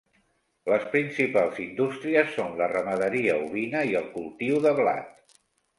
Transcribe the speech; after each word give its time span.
Les 0.71 0.87
principals 0.95 1.59
indústries 1.65 2.33
són 2.39 2.57
la 2.63 2.71
ramaderia 2.75 3.39
ovina 3.47 3.87
i 3.93 3.97
el 4.03 4.13
cultiu 4.19 4.61
de 4.67 4.75
blat. 4.83 5.41